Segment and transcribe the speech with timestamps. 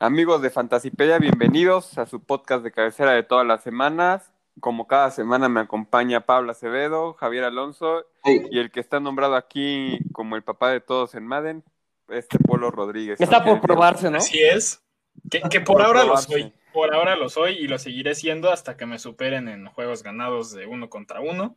[0.00, 4.32] Amigos de Fantasipedia, bienvenidos a su podcast de cabecera de todas las semanas.
[4.60, 9.98] Como cada semana me acompaña Pablo Acevedo, Javier Alonso y el que está nombrado aquí
[10.12, 11.64] como el papá de todos en Madden,
[12.08, 13.20] este Polo Rodríguez.
[13.20, 14.18] Está por probarse, ¿no?
[14.18, 14.82] Así es.
[15.30, 16.52] Que, por, ahora lo soy.
[16.72, 20.52] Por ahora lo soy y lo seguiré siendo hasta que me superen en juegos ganados
[20.52, 21.56] de uno contra uno.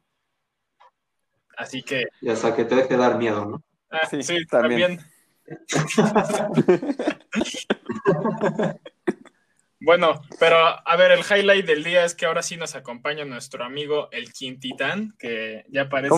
[1.62, 2.06] Así que.
[2.22, 3.64] Y hasta que te deje dar miedo, ¿no?
[3.92, 5.00] Ah, sí, también.
[9.80, 13.64] bueno, pero a ver, el highlight del día es que ahora sí nos acompaña nuestro
[13.64, 16.16] amigo el Quintitán, que ya parece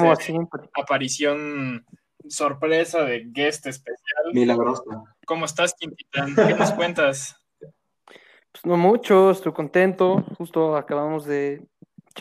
[0.73, 1.85] aparición
[2.29, 4.33] sorpresa de guest especial.
[4.33, 4.83] Milagrosa.
[5.25, 6.35] ¿Cómo estás, Quintitán?
[6.35, 7.35] ¿Qué nos cuentas?
[7.59, 10.23] Pues no mucho, estoy contento.
[10.37, 11.65] Justo acabamos de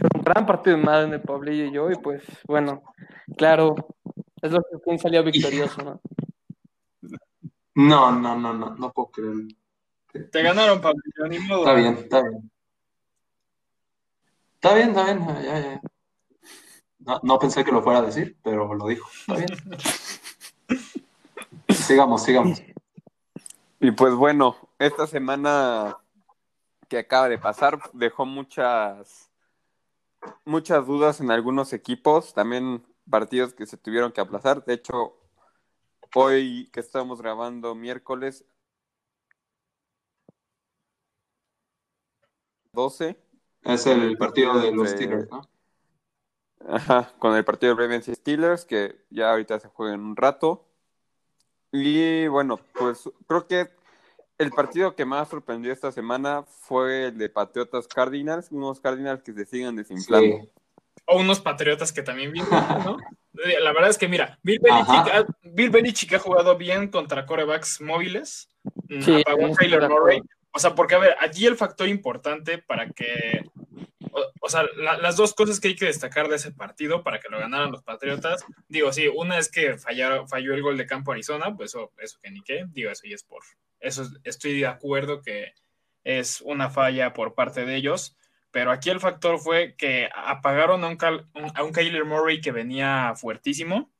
[0.00, 2.82] un gran partido de Madden de Pablillo y yo, y pues bueno,
[3.36, 3.74] claro,
[4.40, 6.00] es lo que quien salió victorioso, ¿no?
[7.74, 9.34] No, no, no, no, no puedo creer.
[10.30, 11.60] Te ganaron, Pablillo, ni modo.
[11.60, 12.50] Está bien, está bien.
[14.54, 15.80] Está bien, está bien, ya, ya.
[17.00, 19.08] No, no, pensé que lo fuera a decir, pero lo dijo.
[19.26, 19.48] Está bien.
[21.68, 22.62] sigamos, sigamos.
[23.80, 25.98] Y pues bueno, esta semana
[26.88, 29.31] que acaba de pasar dejó muchas
[30.44, 34.64] muchas dudas en algunos equipos, también partidos que se tuvieron que aplazar.
[34.64, 35.16] De hecho,
[36.14, 38.44] hoy que estamos grabando miércoles
[42.72, 43.18] 12.
[43.62, 45.48] Es el partido de los Steelers, ¿no?
[46.68, 50.16] Ajá, con el partido de Ravens y Steelers, que ya ahorita se juega en un
[50.16, 50.64] rato.
[51.70, 53.70] Y bueno, pues creo que
[54.38, 59.32] el partido que más sorprendió esta semana fue el de Patriotas Cardinals, unos Cardinals que
[59.32, 60.48] se siguen desinflando.
[61.06, 62.50] O unos Patriotas que también vienen,
[62.84, 62.96] ¿no?
[63.32, 64.60] La verdad es que, mira, Bill
[65.70, 68.48] Belichick, ha, jugado bien contra corebacks móviles.
[69.00, 70.20] Sí, apagó Taylor Murray.
[70.52, 73.42] O sea, porque, a ver, allí el factor importante para que
[74.40, 77.38] o, sea, las dos cosas que hay que destacar de ese partido para que lo
[77.38, 81.70] ganaran los Patriotas, digo, sí, una es que falló el gol de campo Arizona, pues
[81.70, 83.42] eso, eso que ni qué, digo, eso y es por,
[83.82, 85.54] eso estoy de acuerdo que
[86.04, 88.16] es una falla por parte de ellos,
[88.50, 90.98] pero aquí el factor fue que apagaron a un,
[91.54, 93.92] a un Kyler Murray que venía fuertísimo,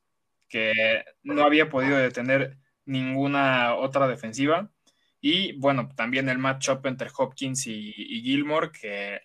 [0.48, 0.72] que
[1.22, 4.70] no había podido detener ninguna otra defensiva,
[5.20, 9.20] y bueno, también el matchup entre Hopkins y, y Gilmore, que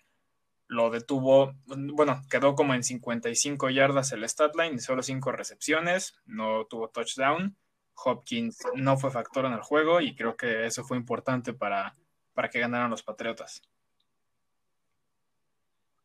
[0.68, 6.66] lo detuvo, bueno, quedó como en 55 yardas el stat line, solo 5 recepciones, no
[6.66, 7.56] tuvo touchdown.
[8.04, 11.94] Hopkins no fue factor en el juego y creo que eso fue importante para,
[12.34, 13.62] para que ganaran los Patriotas.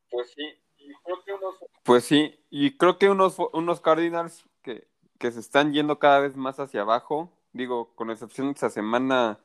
[0.09, 0.43] Pues sí,
[0.77, 4.87] y creo que unos, pues sí, y creo que unos, unos Cardinals que,
[5.17, 9.39] que se están yendo cada vez más hacia abajo, digo, con excepción de esa semana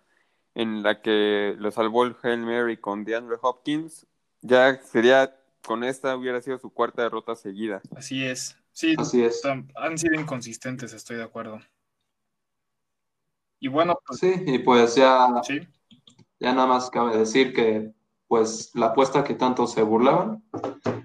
[0.55, 4.07] en la que lo salvó el Hail Mary con DeAndre Hopkins,
[4.41, 7.81] ya sería, con esta hubiera sido su cuarta derrota seguida.
[7.97, 8.57] Así es.
[8.73, 9.43] Sí, Así es.
[9.75, 11.61] han sido inconsistentes, estoy de acuerdo.
[13.61, 15.29] Y bueno, pues, sí, y pues ya,
[16.39, 17.93] ya nada más cabe decir que
[18.29, 20.45] pues la apuesta que tanto se burlaban,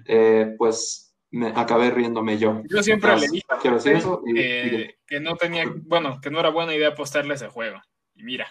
[0.06, 2.62] eh, pues me acabé riéndome yo.
[2.68, 6.74] Yo siempre le dije quiero decir eso que no tenía, bueno, que no era buena
[6.74, 7.80] idea apostarle ese juego.
[8.14, 8.46] Y mira.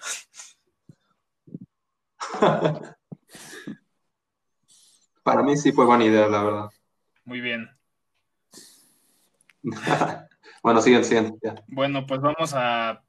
[5.24, 6.70] Para mí sí fue buena idea, la verdad.
[7.24, 7.70] Muy bien.
[10.64, 11.54] bueno, sigue siguiente.
[11.68, 13.02] Bueno, pues vamos a,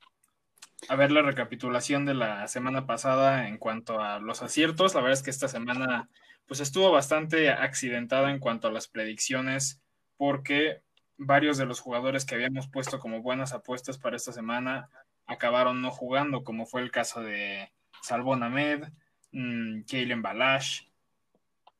[0.88, 4.94] a ver la recapitulación de la semana pasada en cuanto a los aciertos.
[4.94, 6.08] La verdad es que esta semana
[6.46, 9.80] pues estuvo bastante accidentada en cuanto a las predicciones
[10.16, 10.82] porque
[11.16, 14.90] varios de los jugadores que habíamos puesto como buenas apuestas para esta semana
[15.26, 17.72] acabaron no jugando, como fue el caso de
[18.02, 18.88] Salvon Ahmed,
[19.32, 20.82] mmm, Kalen Balash,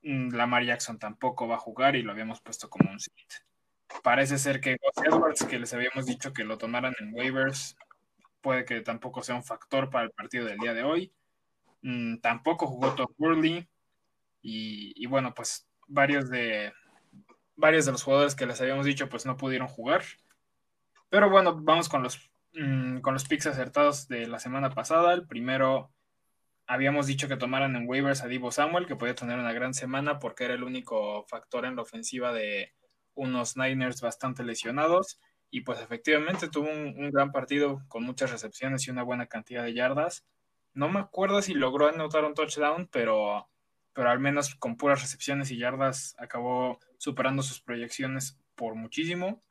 [0.05, 3.13] Mm, Lamar Jackson tampoco va a jugar y lo habíamos puesto como un sit.
[4.03, 7.77] Parece ser que Edwards, que les habíamos dicho que lo tomaran en waivers,
[8.44, 11.12] puede que tampoco sea un factor para el partido del día de hoy.
[11.81, 13.67] Mm, tampoco jugó Todd Burley.
[14.43, 16.70] Y, bueno, pues varios de,
[17.56, 20.02] varios de los jugadores que les habíamos dicho pues no pudieron jugar.
[21.08, 25.14] Pero bueno, vamos con los, mm, con los picks acertados de la semana pasada.
[25.14, 25.90] El primero
[26.67, 30.19] habíamos dicho que tomaran en waivers a Divo Samuel, que podía tener una gran semana
[30.19, 32.75] porque era el único factor en la ofensiva de
[33.14, 35.19] unos Niners bastante lesionados.
[35.50, 39.75] Y pues efectivamente tuvo un, gran partido con muchas recepciones y una buena cantidad de
[39.75, 40.25] yardas.
[40.73, 43.49] No me acuerdo si logró anotar un touchdown, pero,
[43.93, 49.43] pero al menos con puras recepciones y yardas acabó superando sus proyecciones por muchísimo.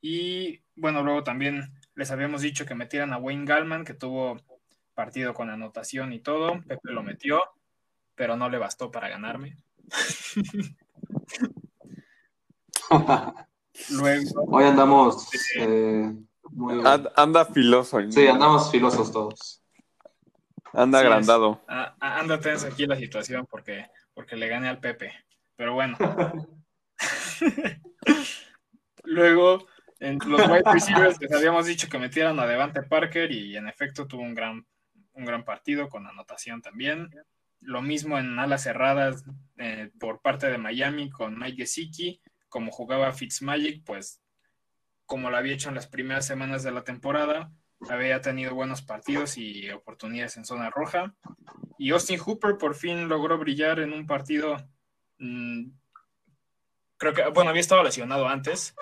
[0.00, 4.38] Y bueno, luego también les habíamos dicho que metieran a Wayne Gallman, que tuvo
[4.94, 6.60] partido con anotación y todo.
[6.66, 7.42] Pepe lo metió,
[8.14, 9.56] pero no le bastó para ganarme.
[13.88, 16.12] Luego, Hoy andamos eh,
[17.16, 17.98] anda filoso.
[18.10, 19.62] Sí, andamos filosos todos.
[20.72, 21.60] Anda agrandado.
[21.66, 25.12] anda tensa aquí la situación porque, porque le gané al Pepe.
[25.56, 25.96] Pero bueno.
[29.04, 29.66] Luego,
[29.98, 34.06] en los wide receivers les habíamos dicho que metieran a Devante Parker y en efecto
[34.06, 34.66] tuvo un gran,
[35.12, 37.10] un gran partido con anotación también.
[37.60, 39.24] Lo mismo en alas cerradas
[39.58, 42.20] eh, por parte de Miami con Mike Gesicki.
[42.50, 44.20] Como jugaba Fitzmagic, pues
[45.06, 47.50] como lo había hecho en las primeras semanas de la temporada,
[47.88, 51.14] había tenido buenos partidos y oportunidades en zona roja.
[51.78, 54.56] Y Austin Hooper por fin logró brillar en un partido.
[55.18, 55.70] Mm,
[56.96, 58.74] creo que, bueno, había estado lesionado antes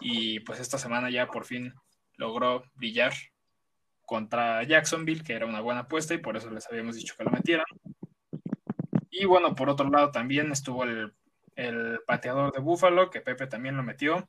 [0.00, 1.72] y pues esta semana ya por fin
[2.16, 3.12] logró brillar
[4.04, 7.30] contra Jacksonville, que era una buena apuesta y por eso les habíamos dicho que lo
[7.30, 7.66] metieran.
[9.10, 11.14] Y bueno, por otro lado también estuvo el,
[12.06, 14.28] pateador de Buffalo, que Pepe también lo metió.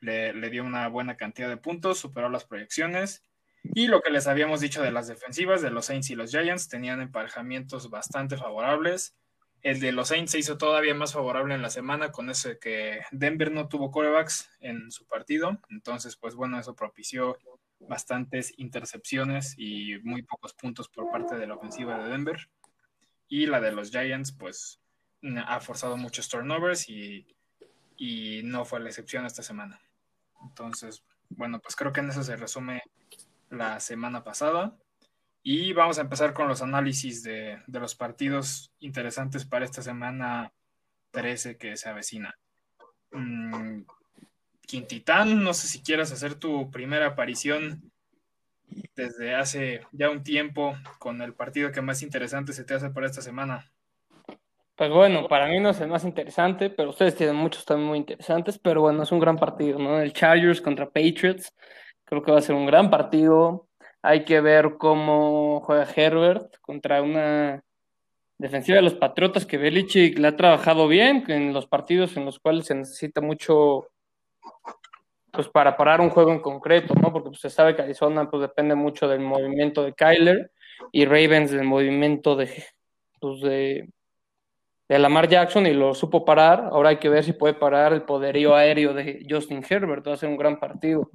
[0.00, 3.22] Le, le, dio una buena cantidad de puntos, superó las proyecciones.
[3.74, 6.68] Y lo que les habíamos dicho de las defensivas de los Saints y los Giants,
[6.68, 9.16] tenían emparejamientos bastante favorables.
[9.62, 13.00] El de los Saints se hizo todavía más favorable en la semana con ese que
[13.10, 15.58] Denver no tuvo corebacks en su partido.
[15.70, 17.38] Entonces, pues bueno, eso propició
[17.80, 22.48] bastantes intercepciones y muy pocos puntos por parte de la ofensiva de Denver.
[23.28, 24.80] Y la de los Giants, pues
[25.46, 27.26] ha forzado muchos turnovers y,
[28.44, 29.80] no fue la excepción esta semana.
[30.42, 32.82] Entonces, bueno, pues creo que en eso se resume
[33.50, 34.76] la semana pasada.
[35.42, 40.52] Y vamos a empezar con los análisis de, los partidos interesantes para esta semana
[41.12, 42.36] 13 que se avecina.
[43.12, 43.82] Mm,
[44.66, 47.92] Quintitán, no sé si quieras hacer tu primera aparición
[48.96, 53.06] desde hace ya un tiempo con el partido que más interesante se te hace para
[53.06, 53.70] esta semana.
[54.76, 57.98] Pues bueno, para mí no es el más interesante, pero ustedes tienen muchos también muy
[57.98, 59.98] interesantes, pero bueno, es un gran partido, ¿no?
[60.00, 61.54] El Chargers contra Patriots,
[62.04, 63.68] creo que va a ser un gran partido.
[64.02, 67.64] Hay que ver cómo juega Herbert contra una
[68.38, 72.38] defensiva de los Patriotas que Belichick le ha trabajado bien en los partidos en los
[72.40, 73.88] cuales se necesita mucho
[75.32, 77.12] pues para parar un juego en concreto, ¿no?
[77.12, 80.50] Porque pues, se sabe que Arizona pues depende mucho del movimiento de Kyler
[80.92, 82.50] y Ravens del movimiento de,
[83.20, 83.88] pues, de,
[84.88, 86.68] de Lamar Jackson y lo supo parar.
[86.70, 90.06] Ahora hay que ver si puede parar el poderío aéreo de Justin Herbert.
[90.06, 91.10] Va a ser un gran partido.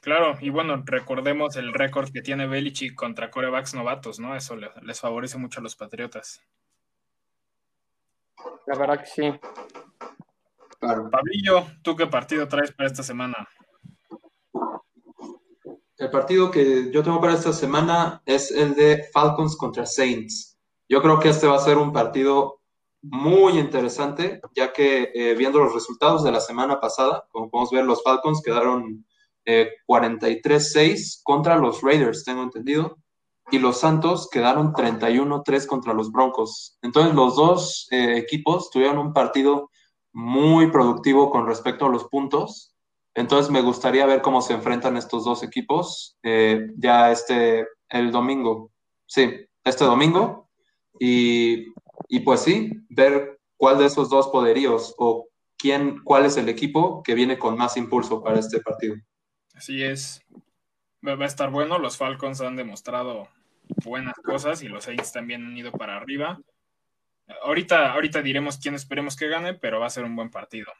[0.00, 4.34] Claro, y bueno, recordemos el récord que tiene Belichick contra corebacks novatos, ¿no?
[4.34, 6.42] Eso les favorece mucho a los Patriotas.
[8.66, 9.32] La verdad que sí.
[10.80, 13.48] Pablillo, ¿tú qué partido traes para esta semana?
[15.96, 20.51] El partido que yo tengo para esta semana es el de Falcons contra Saints.
[20.92, 22.60] Yo creo que este va a ser un partido
[23.00, 27.86] muy interesante, ya que eh, viendo los resultados de la semana pasada, como podemos ver,
[27.86, 29.06] los Falcons quedaron
[29.46, 32.98] 43-6 eh, contra los Raiders, tengo entendido,
[33.50, 36.76] y los Santos quedaron 31-3 contra los Broncos.
[36.82, 39.70] Entonces los dos eh, equipos tuvieron un partido
[40.12, 42.74] muy productivo con respecto a los puntos.
[43.14, 46.18] Entonces me gustaría ver cómo se enfrentan estos dos equipos
[46.76, 48.70] ya este, el domingo.
[49.06, 49.30] Sí,
[49.64, 50.41] este domingo.
[51.04, 55.26] Y, pues sí, ver cuál de esos dos poderíos o
[55.58, 58.94] quién, cuál es el equipo que viene con más impulso para este partido.
[59.52, 60.22] Así es.
[61.04, 61.80] Va a estar bueno.
[61.80, 63.26] Los Falcons han demostrado
[63.84, 66.40] buenas cosas y los Saints también han ido para arriba.
[67.42, 70.72] Ahorita, ahorita diremos quién esperemos que gane, pero va a ser un buen partido.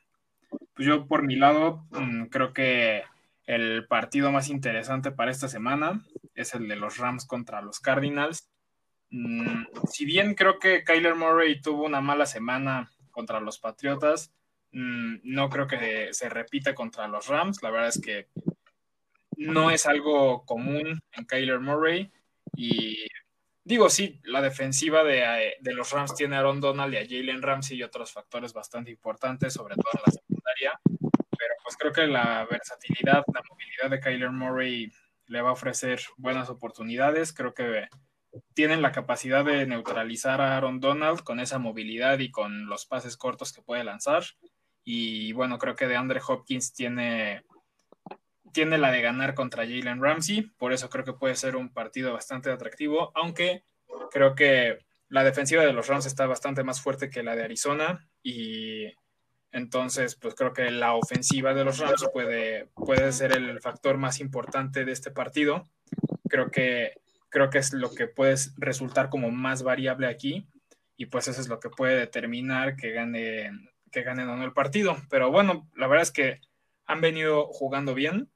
[0.75, 3.03] Pues yo por mi lado mm, creo que
[3.47, 8.52] el partido más interesante para esta semana es el de los Rams contra los Cardinals.
[9.13, 14.33] Mm, si bien creo que Kyler Murray tuvo una mala semana contra los Patriotas,
[14.73, 17.63] mm, no creo que se repita contra los Rams.
[17.63, 18.29] La verdad es que
[19.37, 22.11] no es algo común en Kyler Murray
[22.57, 23.07] y
[23.65, 27.43] Digo, sí, la defensiva eh, de, los Rams tiene a Aaron Donald y a Jalen
[27.43, 30.81] Ramsey y otros factores bastante importantes, sobre todo en la secundaria,
[31.39, 34.91] pero pues creo que la versatilidad, la movilidad de Kyler Murray
[35.29, 37.33] le va a ofrecer buenas oportunidades.
[37.33, 37.87] Creo que
[38.55, 43.17] tienen la capacidad de neutralizar a Aaron Donald con esa movilidad y con los pases
[43.17, 44.25] cortos que puede lanzar.
[44.85, 47.45] Y bueno, creo que de Andre Hopkins tiene
[48.53, 52.13] tiene la de ganar contra Jalen Ramsey, por eso creo que puede ser un partido
[52.13, 53.65] bastante atractivo, aunque
[54.11, 58.09] creo que la defensiva de los Rams está bastante más fuerte que la de Arizona
[58.23, 58.87] y
[59.55, 64.19] Entonces, pues creo que la ofensiva de los Rams puede, puede ser el factor más
[64.19, 65.69] importante de este partido.
[66.27, 67.02] Creo que,
[67.33, 70.47] creo que es lo que puede resultar como más variable aquí
[70.97, 73.51] y pues eso es lo que puede determinar que gane
[73.91, 74.97] que ganen o no el partido.
[75.11, 76.41] Pero bueno, la verdad es que
[76.87, 78.31] han venido jugando bien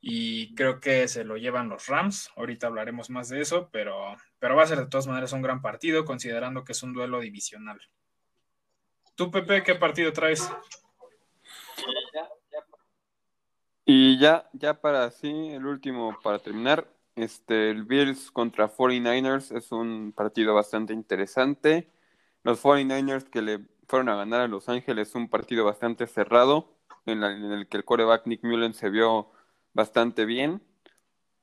[0.00, 2.30] y creo que se lo llevan los Rams.
[2.36, 5.62] Ahorita hablaremos más de eso, pero, pero va a ser de todas maneras un gran
[5.62, 7.80] partido considerando que es un duelo divisional.
[9.14, 10.50] ¿Tú, Pepe, qué partido traes?
[13.84, 19.72] Y ya, ya para sí, el último para terminar, este, el Bills contra 49ers es
[19.72, 21.90] un partido bastante interesante.
[22.42, 26.74] Los 49ers que le fueron a ganar a Los Ángeles un partido bastante cerrado,
[27.06, 29.30] en, el que el coreback Nick Mullen se vio
[29.74, 30.62] bastante bien.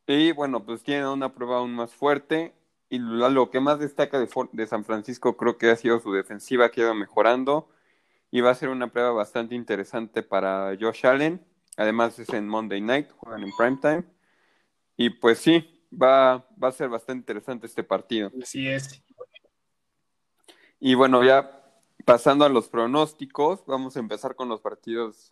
[0.08, 2.56] Y bueno, pues tienen una prueba aún más fuerte.
[2.90, 6.70] Y lo que más destaca de, de San Francisco creo que ha sido su defensiva
[6.70, 7.70] que ha ido mejorando.
[8.32, 11.46] Y va a ser una prueba bastante interesante para Josh Allen.
[11.78, 14.19] Además es en Monday Night, juegan en primetime.
[15.02, 18.30] Y pues sí, va, va a ser bastante interesante este partido.
[18.44, 19.02] Así es.
[20.78, 21.64] Y bueno, ya
[22.04, 25.32] pasando a los pronósticos, vamos a empezar con los partidos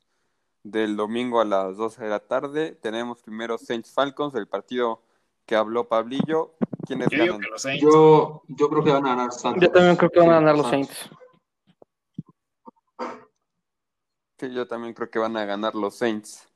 [0.64, 2.78] del domingo a las 12 de la tarde.
[2.82, 5.04] Tenemos primero Saints Falcons, el partido
[5.46, 6.56] que habló Pablillo.
[6.86, 7.42] ¿Quiénes ganan?
[7.78, 9.62] Yo, yo creo que van a ganar Santos.
[9.62, 11.10] Yo también creo que van a ganar los Saints.
[14.40, 16.48] Sí, yo también creo que van a ganar los Saints.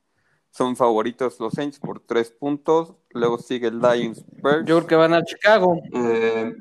[0.52, 2.94] Son favoritos los Saints por tres puntos.
[3.10, 4.66] Luego sigue el Lions Birds.
[4.66, 5.80] Yo creo que van a Chicago.
[5.94, 6.54] Eh,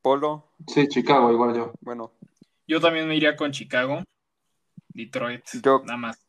[0.00, 0.52] Polo.
[0.68, 1.72] Sí, Chicago, igual yo.
[1.80, 2.12] Bueno.
[2.68, 4.04] Yo también me iría con Chicago.
[4.88, 5.44] Detroit.
[5.64, 6.26] Yo, nada más.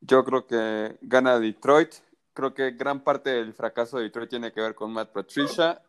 [0.00, 1.94] Yo creo que gana Detroit.
[2.32, 5.82] Creo que gran parte del fracaso de Detroit tiene que ver con Matt Patricia.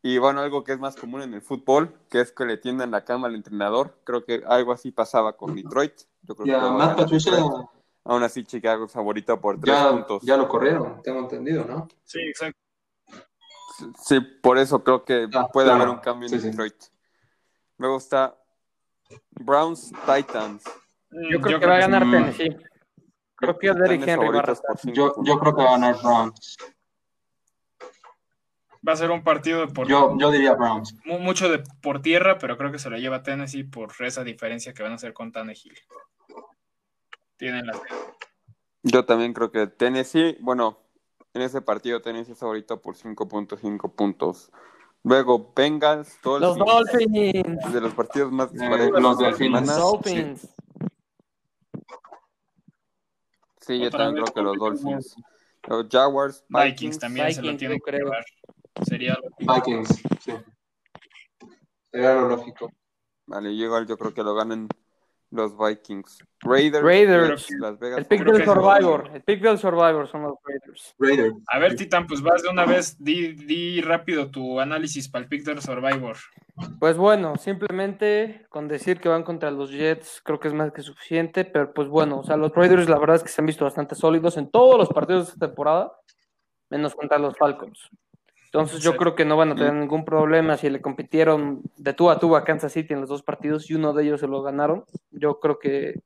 [0.00, 2.90] Y bueno, algo que es más común en el fútbol, que es que le tiendan
[2.90, 3.98] la cama al entrenador.
[4.04, 5.92] Creo que algo así pasaba con Detroit.
[6.22, 7.32] Yo creo Ya, que Matt Patricia
[8.04, 10.22] Aún así, Chicago es favorito por tres ya, puntos.
[10.24, 11.86] ya lo corrieron, tengo entendido, ¿no?
[12.04, 12.58] Sí, exacto.
[14.04, 15.82] Sí, por eso creo que Ah, puede claro.
[15.82, 16.46] haber un cambio en Sí, sí.
[16.48, 16.74] Detroit.
[17.78, 18.36] Luego está
[19.30, 20.64] Browns Titans.
[21.30, 22.56] Yo creo que va a ganar mm, Tennessee.
[23.36, 24.54] Creo que Derrick Henry va a
[24.92, 26.56] Yo, yo creo que va a ganar Browns.
[28.86, 30.94] Va a ser un partido por Yo, yo diría Browns.
[31.04, 34.74] mu- mucho de por tierra, pero creo que se lo lleva Tennessee por esa diferencia
[34.74, 35.78] que van a hacer con Tannehill.
[37.42, 37.72] Tienen la
[38.84, 40.78] Yo también creo que Tennessee, bueno,
[41.34, 44.52] en ese partido Tennessee es favorito por 5.5 puntos.
[45.02, 47.72] Luego Bengals, Los Dolphins, Dolphins.
[47.72, 49.66] de los partidos más Eh, disparejos los Delfines.
[49.66, 49.74] semana.
[49.74, 50.54] Dolphins.
[53.60, 54.84] Sí, yo Otra también creo que los Dolphins.
[54.84, 55.16] Dolphins.
[55.66, 58.04] Los Jaguars, Vikings Vikings, también se lo Vikings, tienen yo que creo.
[58.04, 58.24] llevar.
[58.86, 59.88] Sería lo- Vikings,
[60.20, 60.32] sí.
[61.90, 62.70] Sería lo lógico.
[63.26, 64.68] Vale, yo igual yo creo que lo ganan
[65.32, 66.18] los Vikings.
[66.42, 67.50] Raiders, Raiders.
[67.58, 67.98] Las Vegas.
[67.98, 69.10] El pick del Survivor.
[69.14, 70.94] El pick del Survivor son los Raiders.
[70.98, 71.34] Raiders.
[71.48, 75.28] A ver, Titan, pues vas de una vez, di, di rápido tu análisis para el
[75.28, 76.16] pick del Survivor.
[76.78, 80.82] Pues bueno, simplemente con decir que van contra los Jets creo que es más que
[80.82, 83.64] suficiente, pero pues bueno, o sea, los Raiders la verdad es que se han visto
[83.64, 85.98] bastante sólidos en todos los partidos de esta temporada,
[86.68, 87.88] menos contra los Falcons.
[88.54, 88.98] Entonces yo Sí.
[88.98, 92.36] creo que no van a tener ningún problema si le compitieron de tú a tú
[92.36, 94.84] a Kansas City en los dos partidos y uno de ellos se lo ganaron.
[95.10, 96.02] Yo creo que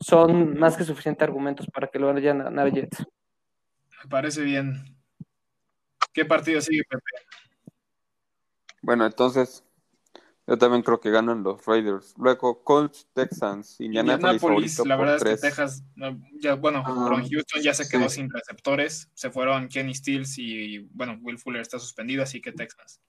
[0.00, 3.06] son más que suficientes argumentos para que lo vayan a ganar Jets.
[4.02, 4.82] Me parece bien.
[6.12, 7.04] ¿Qué partido sigue, Pepe?
[8.82, 9.62] Bueno, entonces
[10.48, 12.14] yo también creo que ganan los Raiders.
[12.16, 15.40] Luego Colts, Texans, Indianapolis, Indianapolis, la por verdad es tres.
[15.40, 15.84] que Texas,
[16.40, 17.90] ya, bueno, Ah, Houston ya se sí.
[17.90, 22.52] quedó sin receptores, se fueron Kenny Stills y, bueno, Will Fuller está suspendido, así que
[22.52, 23.00] Texas.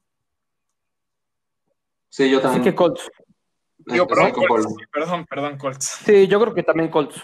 [2.10, 2.63] Sí, yo Así también.
[2.65, 3.10] que Colts.
[3.86, 5.86] Digo, perdón, Colts, sí, perdón, perdón, Colts.
[6.05, 7.22] Sí, yo creo que también Colts.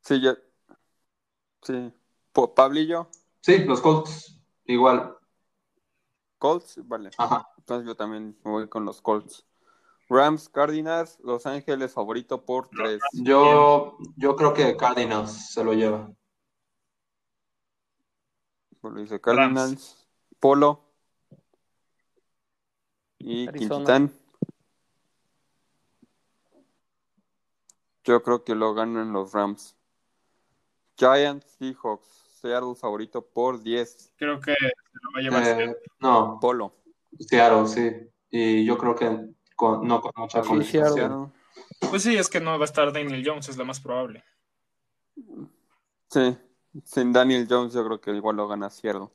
[0.00, 0.36] Sí, ya.
[1.62, 1.92] Sí.
[2.54, 4.40] Pablillo, Sí, los Colts.
[4.64, 5.14] Igual.
[6.38, 7.10] Colts, vale.
[7.18, 7.46] Ajá.
[7.66, 9.44] Entonces yo también me voy con los Colts.
[10.08, 13.00] Rams, Cardinals, Los Ángeles, favorito por tres.
[13.12, 16.08] Yo, yo creo que Cardinals se lo lleva.
[18.82, 20.08] Lo dice Cardinals,
[20.38, 20.84] Polo
[23.18, 23.48] y.
[23.48, 24.12] Quintitán.
[28.04, 29.76] Yo creo que lo ganan los Rams.
[30.96, 32.06] Giants, Seahawks,
[32.40, 34.12] Seattle favorito por 10.
[34.14, 35.60] Creo que se lo va a llevar.
[35.62, 36.85] Eh, no, Polo.
[37.18, 37.90] Seattle, sí.
[38.30, 40.80] Y yo creo que con, no con mucha Sí.
[41.90, 44.24] Pues sí, es que no va a estar Daniel Jones, es lo más probable.
[46.08, 46.36] Sí,
[46.84, 49.08] sin Daniel Jones yo creo que igual lo gana Seattle.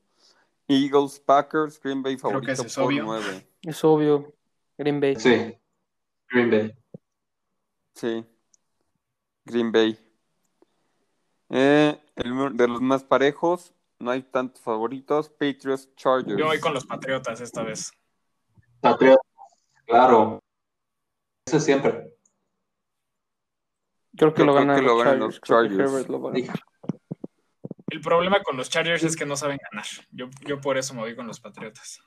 [0.67, 3.03] Eagles, Packers, Green Bay Creo que favorito es por obvio.
[3.03, 3.47] 9.
[3.63, 4.33] Es obvio.
[4.77, 5.15] Green Bay.
[5.15, 5.53] Sí,
[6.29, 6.73] Green Bay.
[7.93, 8.25] Sí.
[9.45, 9.99] Green Bay.
[11.49, 15.29] Eh, el, de los más parejos, no hay tantos favoritos.
[15.29, 16.37] Patriots, Chargers.
[16.37, 17.91] Yo voy con los Patriotas esta vez.
[18.79, 19.25] Patriotas,
[19.85, 20.39] claro.
[21.45, 22.17] Eso siempre.
[24.17, 26.09] Creo que Yo lo creo ganan que lo los ganan Chargers.
[26.09, 26.31] los lo.
[27.87, 29.85] El problema con los Chargers es que no saben ganar.
[30.11, 31.99] Yo, yo por eso me voy con los Patriotas.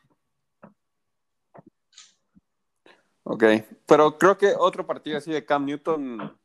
[3.22, 3.44] Ok,
[3.86, 6.38] pero creo que otro partido así de Cam Newton,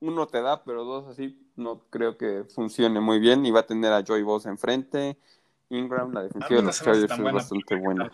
[0.00, 3.44] uno te da, pero dos así, no creo que funcione muy bien.
[3.46, 5.18] Y va a tener a Joy Bosa enfrente.
[5.68, 8.10] Ingram, la defensiva de los Chargers es buena, bastante buena.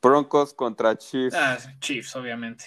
[0.00, 1.34] Broncos contra Chiefs.
[1.36, 2.66] Ah, Chiefs, obviamente.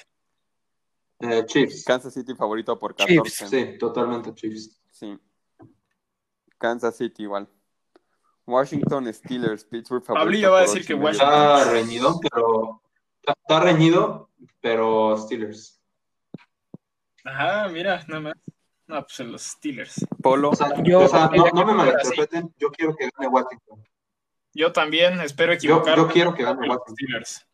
[1.20, 1.84] Eh, Chiefs.
[1.86, 3.48] Kansas City favorito por Chiefs, 14.
[3.48, 4.80] Sí, totalmente Chiefs.
[4.92, 5.18] Sí.
[6.58, 7.48] Kansas City igual.
[8.46, 10.26] Washington Steelers, Pittsburgh favorito.
[10.26, 10.94] Pablillo va a decir que.
[10.94, 12.82] Washington- Está reñido, pero.
[13.24, 15.81] Está reñido, pero Steelers.
[17.24, 18.34] Ajá, mira, nada más.
[18.88, 20.06] No, pues en los Steelers.
[20.22, 20.50] Polo.
[20.50, 23.84] O sea, Yo- o sea, no, no me malinterpreten, yo quiero que gane Washington.
[24.54, 26.04] Yo también espero equivocarme.
[26.04, 26.96] yo quiero que gane Washington.
[26.96, 27.48] Steelers.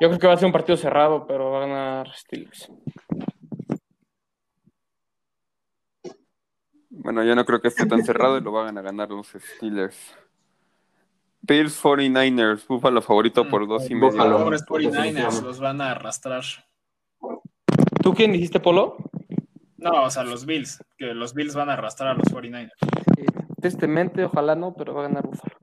[0.00, 2.70] Yo creo que va a ser un partido cerrado, pero va a ganar Steelers.
[6.90, 9.96] Bueno, yo no creo que esté tan cerrado y lo van a ganar los Steelers.
[11.40, 14.10] Bills 49ers, Buffalo favorito por dos y medio.
[14.10, 14.38] Buffalo.
[14.44, 15.42] Pobres 49ers definitivamente.
[15.42, 16.44] los van a arrastrar.
[18.08, 18.96] ¿Tú quién dijiste, Polo?
[19.76, 20.82] No, o sea, los Bills.
[20.96, 22.70] Que los Bills van a arrastrar a los 49ers.
[23.18, 23.26] Eh,
[23.60, 25.54] tristemente, ojalá no, pero va a ganar Buffalo.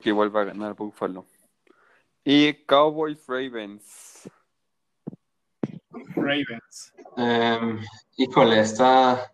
[0.00, 1.26] Que igual va a ganar Buffalo.
[2.24, 4.28] Y Cowboys Ravens.
[6.16, 6.92] Ravens.
[7.16, 7.78] Em,
[8.16, 9.32] híjole, está.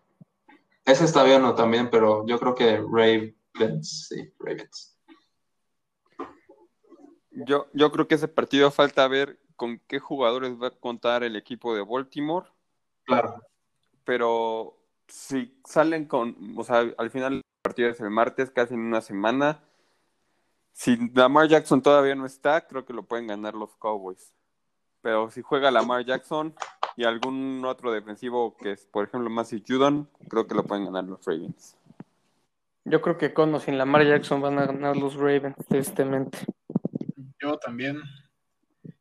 [0.85, 4.95] Ese está bien o también, pero yo creo que Ravens, sí, Ravens.
[7.31, 11.35] Yo, yo creo que ese partido falta ver con qué jugadores va a contar el
[11.35, 12.47] equipo de Baltimore.
[13.03, 13.41] Claro.
[14.05, 18.79] Pero si salen con, o sea, al final el partido es el martes, casi en
[18.79, 19.59] una semana.
[20.71, 24.33] Si Lamar Jackson todavía no está, creo que lo pueden ganar los Cowboys.
[25.01, 26.53] Pero si juega Lamar Jackson
[26.95, 31.03] y algún otro defensivo que es, por ejemplo, Massey Judon, creo que lo pueden ganar
[31.05, 31.75] los Ravens.
[32.85, 36.37] Yo creo que con o sin Lamar Jackson van a ganar los Ravens, tristemente.
[37.41, 38.01] Yo también.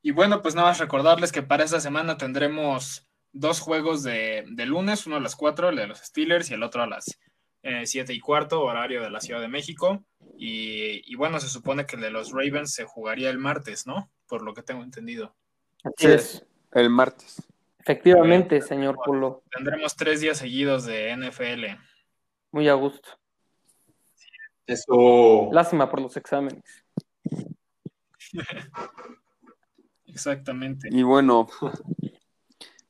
[0.03, 4.67] Y bueno, pues nada más recordarles que para esta semana tendremos dos juegos de, de
[4.67, 7.19] lunes, uno a las 4, el de los Steelers, y el otro a las
[7.63, 10.05] eh, 7 y cuarto, horario de la Ciudad de México.
[10.39, 14.11] Y, y bueno, se supone que el de los Ravens se jugaría el martes, ¿no?
[14.27, 15.35] Por lo que tengo entendido.
[15.85, 16.13] Así Sí.
[16.13, 16.47] es.
[16.73, 17.43] El martes.
[17.79, 19.43] Efectivamente, señor Polo.
[19.51, 21.79] Tendremos tres días seguidos de NFL.
[22.51, 23.09] Muy a gusto.
[24.67, 25.49] Eso.
[25.53, 26.85] Lástima por los exámenes.
[30.17, 30.89] Exactamente.
[30.91, 31.47] Y bueno,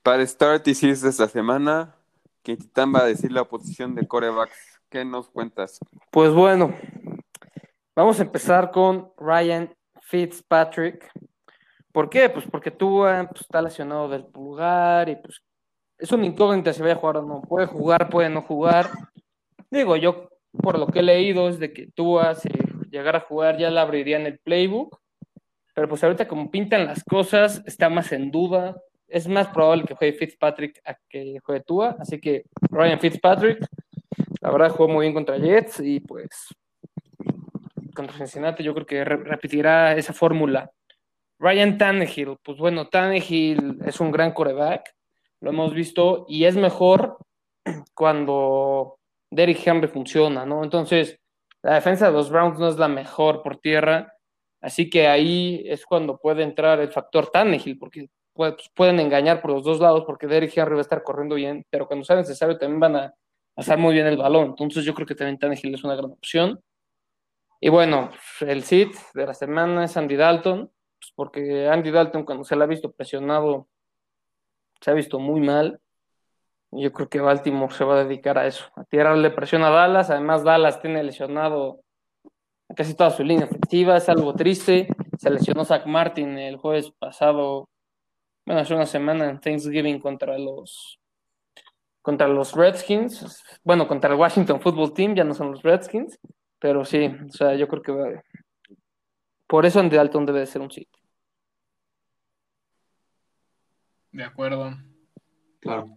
[0.05, 1.97] para Start y Sits de esta semana,
[2.45, 4.81] que Titán va a decir la posición de corebacks.
[4.89, 5.81] ¿Qué nos cuentas?
[6.13, 6.73] Pues bueno,
[7.97, 11.11] vamos a empezar con Ryan Fitzpatrick.
[11.91, 12.31] ¿Por qué?
[12.31, 15.43] Pues porque Tua pues, está lesionado del pulgar y pues
[15.99, 17.43] es una incógnita si vaya a jugar o no.
[17.43, 18.89] Puede jugar, puede no jugar.
[19.69, 20.29] Digo, yo
[20.63, 22.49] por lo que he leído es de que Tua si
[22.89, 25.01] llegara a jugar ya la abriría en el playbook.
[25.77, 28.81] Pero pues ahorita como pintan las cosas, está más en duda.
[29.09, 31.97] Es más probable que juegue Fitzpatrick a que juegue Tua.
[32.01, 33.59] Así que Ryan Fitzpatrick,
[34.41, 36.49] la verdad jugó muy bien contra Jets y pues
[37.95, 40.71] contra Cincinnati yo creo que re- repetirá esa fórmula.
[41.39, 44.95] Ryan Tannehill, pues bueno, Tannehill es un gran coreback,
[45.43, 47.19] lo hemos visto y es mejor
[47.95, 48.99] cuando
[49.31, 50.65] Derrick Henry funciona, ¿no?
[50.65, 51.19] Entonces,
[51.63, 54.15] la defensa de los Browns no es la mejor por tierra,
[54.67, 59.53] así que ahí es cuando puede entrar el factor Tannehill, porque pues, pueden engañar por
[59.53, 62.59] los dos lados, porque Derrick Henry va a estar corriendo bien, pero cuando sea necesario
[62.59, 63.15] también van a
[63.55, 64.49] pasar muy bien el balón.
[64.49, 66.61] Entonces yo creo que también Tannehill es una gran opción.
[67.61, 72.43] Y bueno, el sit de la semana es Andy Dalton, pues porque Andy Dalton cuando
[72.43, 73.69] se le ha visto presionado,
[74.81, 75.81] se ha visto muy mal.
[76.73, 80.11] Yo creo que Baltimore se va a dedicar a eso, a tirarle presión a Dallas.
[80.11, 81.85] Además, Dallas tiene lesionado
[82.69, 84.89] a casi toda su línea ofensiva, es algo triste.
[85.19, 87.69] Se lesionó Zach Martin el jueves pasado,
[88.45, 90.99] bueno, hace una semana en Thanksgiving contra los
[92.03, 96.17] contra los Redskins, bueno, contra el Washington Football Team, ya no son los Redskins,
[96.61, 98.23] pero sí, o sea, yo creo que va-
[99.49, 100.87] por eso Andy Dalton debe de ser un sí.
[104.13, 104.73] De acuerdo.
[105.61, 105.97] Claro.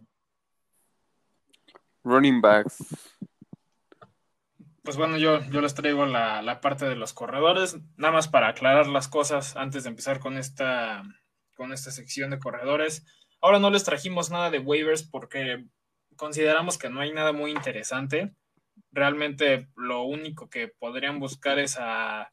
[2.03, 3.15] Running backs.
[4.83, 8.47] Pues bueno, yo, yo les traigo la, la parte de los corredores, nada más para
[8.47, 11.03] aclarar las cosas antes de empezar con esta,
[11.55, 13.05] con esta sección de corredores.
[13.41, 15.65] Ahora no les trajimos nada de waivers porque
[16.15, 18.33] consideramos que no hay nada muy interesante.
[18.91, 22.31] Realmente lo único que podrían buscar es a,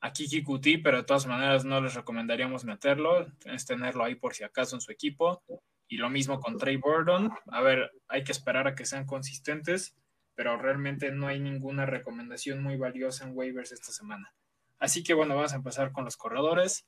[0.00, 4.34] a Kiki Kuti, pero de todas maneras no les recomendaríamos meterlo, es tenerlo ahí por
[4.34, 5.42] si acaso en su equipo.
[5.88, 7.32] Y lo mismo con Trey Bordon.
[7.50, 9.96] A ver, hay que esperar a que sean consistentes,
[10.34, 14.34] pero realmente no hay ninguna recomendación muy valiosa en waivers esta semana.
[14.78, 16.86] Así que bueno, vamos a empezar con los corredores.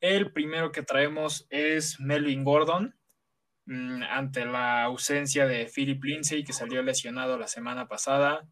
[0.00, 2.94] El primero que traemos es Melvin Gordon.
[3.66, 8.48] Mm, ante la ausencia de Philip Lindsay, que salió lesionado la semana pasada,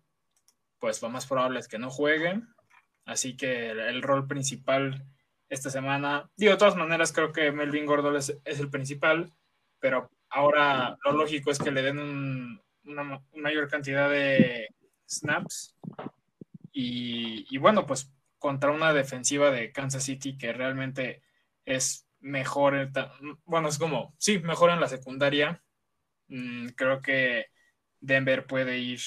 [0.78, 2.40] pues lo más probable es que no juegue.
[3.04, 5.06] Así que el, rol principal
[5.48, 9.32] esta semana, digo, de todas maneras, creo que Melvin Gordon es, el principal,
[9.80, 14.68] pero ahora lo lógico es que le den una, mayor cantidad de
[15.06, 15.76] snaps.
[16.72, 21.22] Y, y bueno, pues contra una defensiva de Kansas City que realmente
[21.64, 22.90] es mejor,
[23.44, 25.62] bueno, es como, sí, mejor en la secundaria.
[26.28, 27.46] Mm, creo que
[28.00, 29.00] Denver puede ir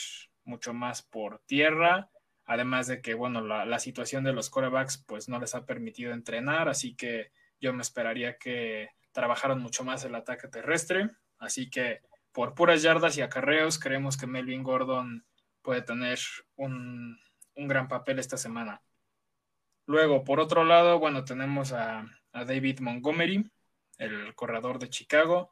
[0.44, 2.10] mucho más por tierra,
[2.46, 6.70] además de que, bueno, la, situación de los corebacks pues no les ha permitido entrenar,
[6.70, 12.56] así que yo me esperaría que trabajaran mucho más el ataque terrestre, así que por
[12.56, 15.26] puras yardas y acarreos creemos que Melvin Gordon
[15.62, 16.20] puede tener
[16.56, 17.20] un,
[17.56, 18.82] un gran papel esta semana.
[19.86, 23.50] Luego, por otro lado, bueno, tenemos a David Montgomery,
[23.98, 25.52] el corredor de Chicago.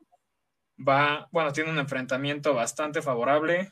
[0.77, 3.71] Va, bueno, tiene un enfrentamiento bastante favorable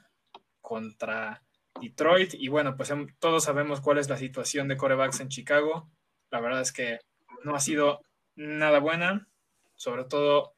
[0.62, 1.44] contra
[1.82, 2.34] Detroit.
[2.34, 5.90] Y bueno, pues em, todos sabemos cuál es la situación de corebacks en Chicago.
[6.30, 7.00] La verdad es que
[7.44, 8.02] no ha sido
[8.36, 9.28] nada buena,
[9.76, 10.56] sobre todo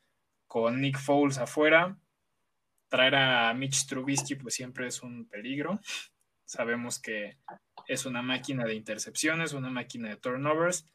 [0.48, 1.98] con Nick Foles afuera.
[2.89, 5.80] Traer a Mitch Trubisky pues siempre es un peligro.
[6.45, 7.38] Sabemos que
[7.88, 10.86] es una máquina de intercepciones, una máquina de turnovers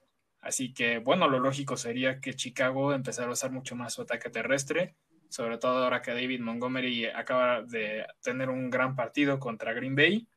[0.44, 4.28] Así que, bueno, lo lógico sería que Chicago empezara a usar mucho más su ataque
[4.28, 4.94] terrestre,
[5.30, 10.28] sobre todo ahora que David Montgomery acaba de tener un gran partido contra Green Bay.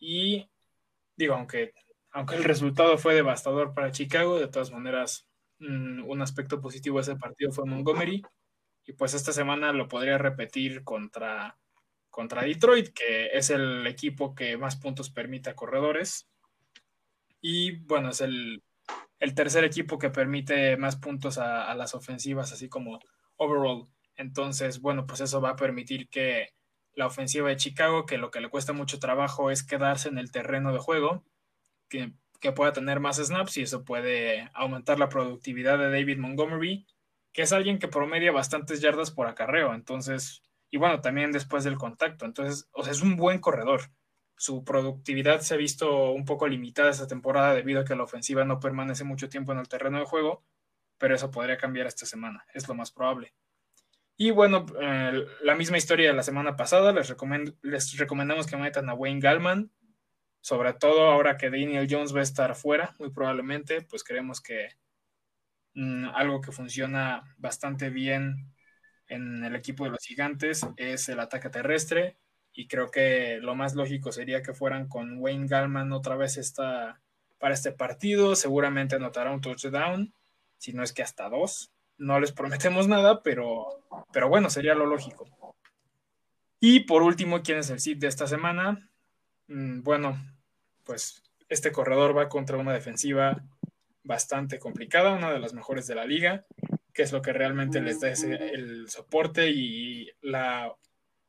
[0.00, 0.50] Y
[1.14, 1.74] digo, aunque,
[2.10, 5.28] aunque el resultado fue devastador para Chicago, de todas maneras,
[5.60, 8.24] mm, un aspecto positivo de ese partido fue Montgomery.
[8.90, 11.56] Y pues esta semana lo podría repetir contra,
[12.10, 16.28] contra Detroit, que es el equipo que más puntos permite a corredores.
[17.40, 18.64] Y bueno, es el
[19.20, 22.98] el tercer equipo que permite más puntos a, las ofensivas, así como
[23.36, 23.86] overall.
[24.16, 26.48] Entonces, bueno, pues eso va a permitir que
[26.94, 30.32] la ofensiva de Chicago, que lo que le cuesta mucho trabajo es quedarse en el
[30.32, 31.22] terreno de juego,
[31.88, 36.86] que, que pueda tener más snaps y eso puede aumentar la productividad de David Montgomery,
[37.32, 39.74] que es alguien que promedia bastantes yardas por acarreo.
[39.74, 42.24] Entonces, y bueno, también después del contacto.
[42.24, 43.82] Entonces, o sea, es un buen corredor
[44.40, 48.42] su productividad se ha visto un poco limitada esta temporada debido a que la ofensiva
[48.42, 50.42] no permanece mucho tiempo en el terreno de juego,
[50.96, 53.34] pero eso podría cambiar esta semana, es lo más probable.
[54.16, 57.14] Y bueno, eh, la misma historia de la semana pasada, les,
[57.60, 59.70] les recomendamos que metan a Wayne Gallman,
[60.40, 64.68] sobre todo ahora que Daniel Jones va a estar fuera, muy probablemente, pues creemos que
[65.74, 68.52] mm, algo que funciona bastante bien
[69.10, 72.16] en el equipo de los gigantes es el ataque terrestre
[72.52, 77.00] y creo que lo más lógico sería que fueran con Wayne Gallman otra vez esta,
[77.38, 78.36] para este partido.
[78.36, 80.12] Seguramente anotará un touchdown,
[80.58, 81.72] si no es que hasta dos.
[81.98, 83.66] No les prometemos nada, pero,
[84.12, 85.26] pero bueno, sería lo lógico.
[86.60, 88.90] Y por último, ¿quién es el sit de esta semana?
[89.48, 90.20] Mm, bueno,
[90.84, 93.42] pues este corredor va contra una defensiva
[94.02, 96.44] bastante complicada, una de las mejores de la liga,
[96.92, 100.74] que es lo que realmente les da el soporte y la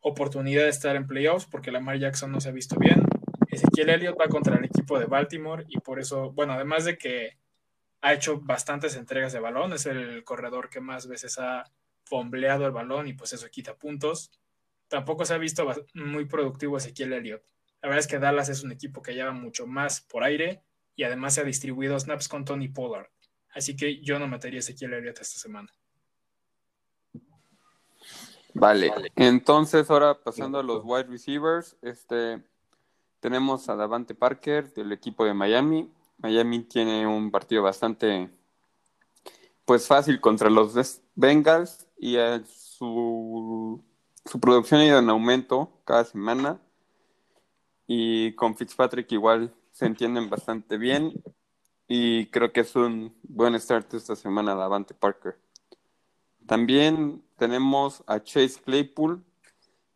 [0.01, 3.03] oportunidad de estar en playoffs porque Lamar Jackson no se ha visto bien.
[3.47, 7.38] Ezequiel Elliott va contra el equipo de Baltimore y por eso, bueno, además de que
[8.01, 11.65] ha hecho bastantes entregas de balón, es el corredor que más veces ha
[12.05, 14.31] fombleado el balón y pues eso quita puntos.
[14.88, 17.43] Tampoco se ha visto muy productivo Ezequiel Elliott.
[17.81, 20.62] La verdad es que Dallas es un equipo que lleva mucho más por aire
[20.95, 23.08] y además se ha distribuido snaps con Tony Pollard.
[23.54, 25.69] Así que yo no metería a Ezequiel Elliott esta semana.
[28.54, 32.43] Vale, entonces ahora pasando a los wide receivers, este
[33.21, 35.89] tenemos a Davante Parker del equipo de Miami.
[36.17, 38.30] Miami tiene un partido bastante
[39.63, 43.82] pues fácil contra los Bengals y eh, su,
[44.25, 46.60] su producción ha ido en aumento cada semana
[47.88, 51.12] y con Fitzpatrick igual se entienden bastante bien
[51.88, 55.39] y creo que es un buen start esta semana Davante Parker.
[56.46, 59.24] También tenemos a Chase Claypool.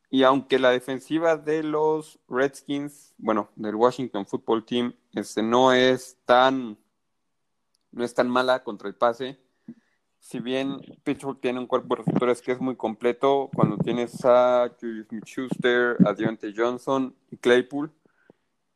[0.09, 6.17] Y aunque la defensiva de los Redskins, bueno, del Washington Football Team, este, no es
[6.25, 6.79] tan
[7.91, 9.39] no es tan mala contra el pase,
[10.19, 14.71] si bien Pittsburgh tiene un cuerpo de receptores que es muy completo, cuando tienes a
[14.81, 17.93] Julius Smith-Schuster, a Deontay Johnson y Claypool,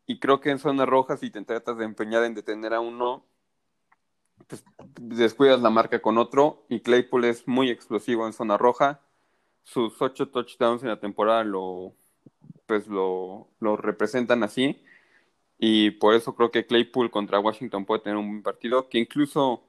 [0.09, 3.23] y creo que en zonas rojas, si te tratas de empeñar en detener a uno,
[4.47, 4.65] pues
[4.99, 9.01] descuidas la marca con otro, y Claypool es muy explosivo en zona roja.
[9.61, 11.93] Sus ocho touchdowns en la temporada lo,
[12.65, 14.83] pues lo, lo representan así,
[15.59, 19.61] y por eso creo que Claypool contra Washington puede tener un buen partido, que incluso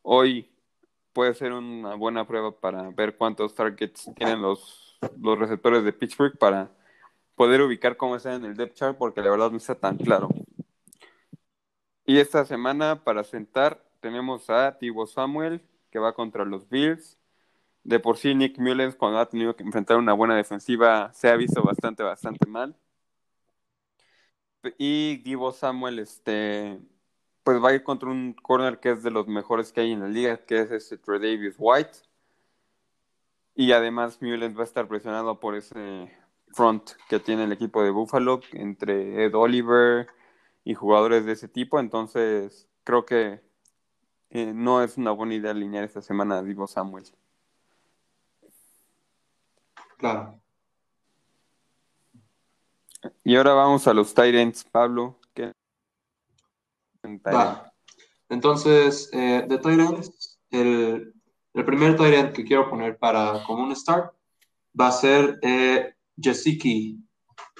[0.00, 0.48] hoy
[1.12, 6.38] puede ser una buena prueba para ver cuántos targets tienen los, los receptores de Pittsburgh
[6.38, 6.70] para
[7.34, 10.28] poder ubicar cómo están en el depth chart, porque la verdad no está tan claro.
[12.04, 17.18] Y esta semana, para sentar, tenemos a Tibo Samuel, que va contra los Bills.
[17.84, 21.36] De por sí, Nick Mullens, cuando ha tenido que enfrentar una buena defensiva, se ha
[21.36, 22.76] visto bastante, bastante mal.
[24.78, 26.80] Y Divo Samuel, este,
[27.42, 30.00] pues va a ir contra un corner que es de los mejores que hay en
[30.00, 31.98] la liga, que es este Davis White.
[33.54, 36.10] Y además Mullens va a estar presionado por ese
[36.54, 40.06] front que tiene el equipo de Buffalo entre Ed Oliver
[40.64, 41.80] y jugadores de ese tipo.
[41.80, 43.40] Entonces creo que
[44.30, 47.04] eh, no es una buena idea alinear esta semana a Divo Samuel.
[49.98, 50.40] Claro.
[53.24, 55.18] Y ahora vamos a los Tyrants, Pablo.
[58.28, 61.14] Entonces, eh, de Tyrants, el,
[61.52, 64.14] el, primer Tyrant que quiero poner para como un start
[64.78, 66.98] va a ser eh, Jessiki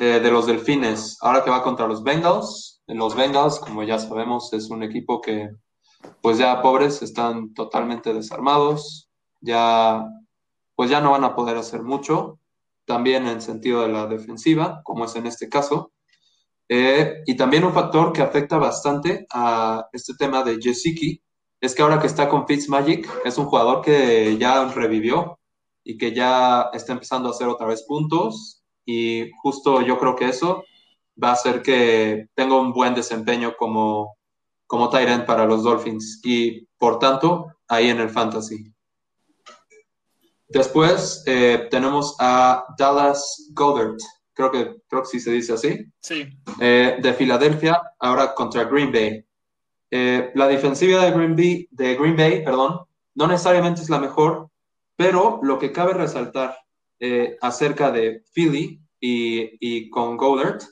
[0.00, 2.82] eh, de los Delfines, ahora que va contra los Bengals.
[2.86, 5.50] Los Bengals, como ya sabemos, es un equipo que,
[6.20, 9.08] pues ya pobres, están totalmente desarmados,
[9.40, 10.04] ya,
[10.74, 12.38] pues ya no van a poder hacer mucho,
[12.84, 15.92] también en sentido de la defensiva, como es en este caso.
[16.68, 21.22] Eh, y también un factor que afecta bastante a este tema de Jessiki
[21.60, 25.38] es que ahora que está con Fitzmagic, es un jugador que ya revivió
[25.84, 28.62] y que ya está empezando a hacer otra vez puntos.
[28.84, 30.64] Y justo yo creo que eso
[31.22, 34.16] va a hacer que tenga un buen desempeño como,
[34.66, 38.72] como Tyrant para los Dolphins y por tanto ahí en el Fantasy.
[40.48, 43.96] Después eh, tenemos a Dallas Goddard
[44.34, 45.86] creo que, creo que sí se dice así.
[46.00, 46.28] Sí.
[46.60, 49.24] Eh, de Filadelfia, ahora contra Green Bay.
[49.90, 52.80] Eh, la defensiva de Green, Bay, de Green Bay, perdón,
[53.14, 54.48] no necesariamente es la mejor,
[54.96, 56.56] pero lo que cabe resaltar
[57.00, 60.62] eh, acerca de Philly y, y, con Goddard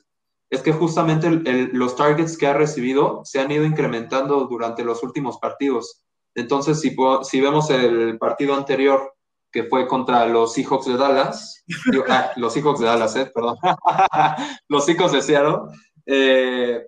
[0.50, 1.30] es que justamente
[1.72, 6.02] los targets que ha recibido se han ido incrementando durante los últimos partidos.
[6.34, 9.14] Entonces, si, si vemos el partido anterior
[9.52, 11.64] que fue contra los Seahawks de Dallas,
[12.08, 13.56] ah, los Seahawks de Dallas, eh, perdón,
[14.68, 15.58] los Seahawks de Seattle,
[16.06, 16.86] eh,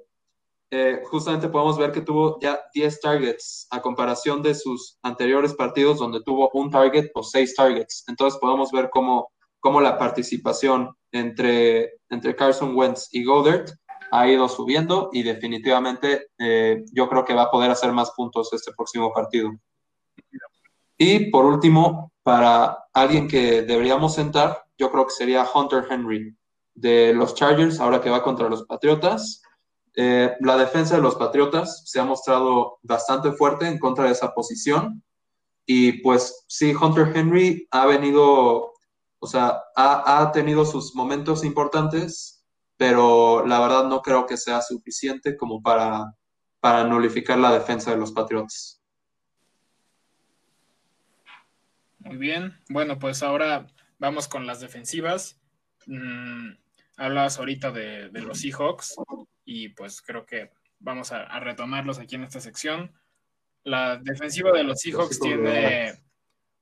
[0.74, 5.98] eh, justamente podemos ver que tuvo ya 10 targets a comparación de sus anteriores partidos
[5.98, 8.04] donde tuvo un target o 6 targets.
[8.08, 9.30] Entonces podemos ver cómo,
[9.60, 13.66] cómo la participación entre, entre Carson Wentz y Goddard
[14.12, 16.28] ha ido subiendo y definitivamente
[16.92, 19.50] yo creo que va a poder hacer más puntos este próximo partido.
[20.96, 26.34] Y por último, para alguien que deberíamos sentar, yo creo que sería Hunter Henry
[26.74, 29.42] de los Chargers, ahora que va contra los Patriotas.
[29.94, 34.34] Eh, la defensa de los Patriotas se ha mostrado bastante fuerte en contra de esa
[34.34, 35.02] posición.
[35.66, 38.72] Y pues sí, Hunter Henry ha venido,
[39.18, 42.44] o sea, ha, ha tenido sus momentos importantes,
[42.76, 46.16] pero la verdad no creo que sea suficiente como para,
[46.60, 48.82] para nulificar la defensa de los Patriotas.
[51.98, 52.58] Muy bien.
[52.68, 53.66] Bueno, pues ahora
[53.98, 55.40] vamos con las defensivas.
[55.86, 56.54] Mm,
[57.02, 58.96] hablabas ahorita de, los Seahawks
[59.44, 62.92] y pues creo que vamos a, retomarlos aquí en esta sección.
[63.64, 65.94] La defensiva de los Seahawks tiene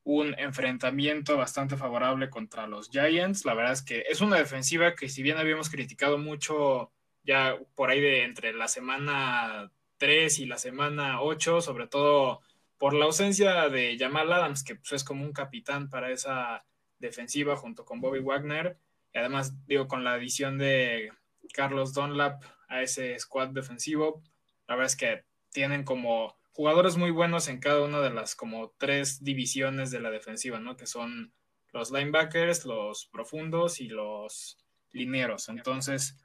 [0.05, 3.44] un enfrentamiento bastante favorable contra los Giants.
[3.44, 6.90] La verdad es que es una defensiva que si bien habíamos criticado mucho
[7.22, 12.40] ya por ahí de entre la semana 3 y la semana 8, sobre todo
[12.79, 16.64] por la ausencia de Jamal Adams, que pues, es como un capitán para esa
[16.98, 18.79] defensiva junto con Bobby Wagner,
[19.12, 21.12] y además digo con la adición de
[21.53, 24.23] Carlos Dunlap a ese squad defensivo,
[24.68, 28.73] la verdad es que tienen como jugadores muy buenos en cada una de las como
[28.79, 30.77] tres divisiones de la defensiva, ¿no?
[30.77, 31.33] Que son
[31.73, 34.59] los linebackers, los profundos y los
[34.92, 35.49] linieros.
[35.49, 36.16] Entonces,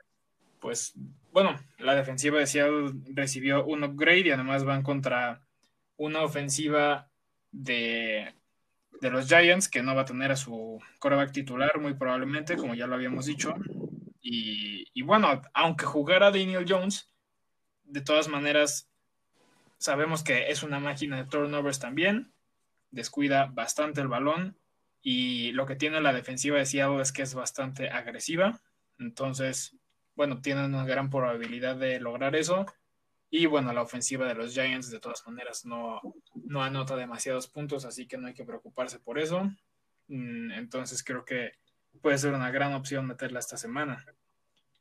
[0.59, 0.93] pues,
[1.31, 5.41] bueno, la defensiva de Seattle recibió un upgrade y además van contra
[5.97, 7.09] una ofensiva
[7.51, 8.33] de,
[9.01, 12.87] los Giants que no va a tener a su coreback titular muy probablemente, como ya
[12.87, 13.55] lo habíamos dicho.
[14.21, 17.09] Y, bueno, aunque jugara Daniel Jones,
[17.83, 18.89] de todas maneras
[19.77, 22.31] sabemos que es una máquina de turnovers también.
[22.89, 24.57] descuida bastante el balón
[25.01, 28.59] y lo que tiene la defensiva de Seattle es que es bastante agresiva.
[28.97, 29.75] Entonces,
[30.15, 32.65] bueno, tienen una gran probabilidad de lograr eso.
[33.37, 35.99] Y bueno, la ofensiva de los Giants de todas maneras no,
[36.35, 39.51] no anota demasiados puntos, así que no hay que preocuparse por eso.
[40.07, 41.51] Mm, entonces creo que
[42.01, 44.05] puede ser una gran opción meterla esta semana.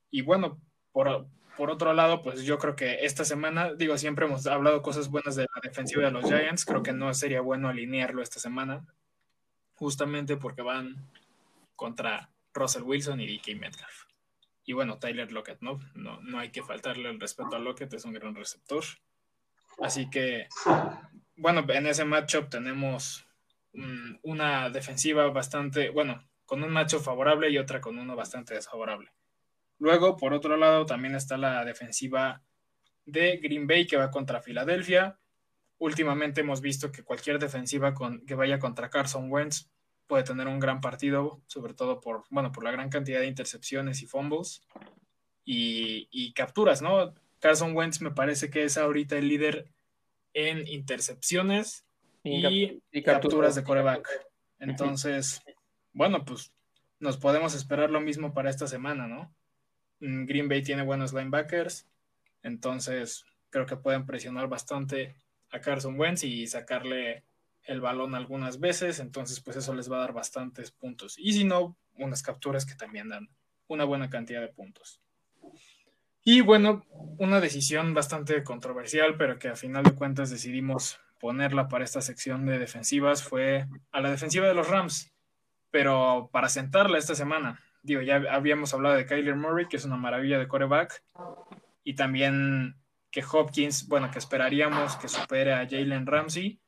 [0.09, 0.61] Y bueno,
[0.93, 5.09] por, por otro lado, pues yo creo que esta semana, digo, siempre hemos hablado cosas
[5.09, 8.87] buenas de la defensiva de los Giants, creo que no sería bueno alinearlo esta semana,
[9.75, 10.95] justamente porque van
[11.75, 14.14] contra Russell Wilson y DK Metcalf.
[14.65, 15.79] Y bueno, Tyler Lockett, ¿no?
[15.95, 16.21] ¿no?
[16.23, 18.85] No hay que faltarle el respeto a Lockett, es un gran receptor.
[19.83, 20.49] Así que,
[21.37, 23.27] bueno, en ese matchup tenemos
[24.23, 29.11] una defensiva bastante, bueno, con un matchup favorable y otra con uno bastante desfavorable.
[29.79, 32.43] Luego, por otro lado, también está la defensiva
[33.05, 35.19] de Green Bay que va contra Filadelfia.
[35.79, 39.69] Últimamente hemos visto que cualquier defensiva con, que vaya contra Carson Wentz
[40.07, 44.03] puede tener un gran partido, sobre todo por, bueno, por la gran cantidad de intercepciones
[44.03, 44.63] y fumbles
[45.45, 47.15] y, capturas, ¿no?
[47.41, 49.69] Carson Wentz me parece que es ahorita el líder
[50.33, 51.85] en intercepciones
[52.23, 54.09] y, capturas de coreback.
[54.59, 55.43] Entonces,
[55.93, 56.53] bueno, pues
[57.01, 59.35] nos podemos esperar lo mismo para esta semana, ¿no?
[60.01, 61.87] Mm, Green Bay tiene buenos linebackers,
[62.43, 65.15] entonces creo que pueden presionar bastante
[65.51, 67.25] a Carson Wentz y sacarle
[67.65, 71.17] el balón algunas veces, entonces pues eso les va a dar bastantes puntos.
[71.19, 73.29] Y si no, unas capturas que también dan
[73.67, 75.01] una buena cantidad de puntos.
[76.23, 76.85] Y bueno,
[77.19, 82.47] una decisión bastante controversial, pero que a final de cuentas decidimos ponerla para esta sección
[82.47, 85.13] de defensivas fue a la defensiva de los Rams,
[85.71, 87.61] pero para sentarla esta semana.
[87.83, 91.03] Digo, ya habíamos hablado de Kyler Murray, que es una maravilla de coreback,
[91.83, 92.77] y también
[93.11, 96.59] que Hopkins, bueno, que esperaríamos que supere a Jalen Ramsey,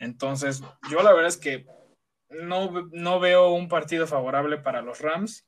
[0.00, 1.66] entonces, yo la verdad es que
[2.30, 5.46] no, no veo un partido favorable para los Rams.